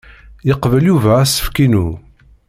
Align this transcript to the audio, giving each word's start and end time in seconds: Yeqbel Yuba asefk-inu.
Yeqbel 0.47 0.83
Yuba 0.87 1.11
asefk-inu. 1.23 1.85